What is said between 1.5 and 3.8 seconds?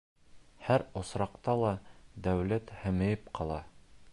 ла дәүләт һемәйеп ҡала.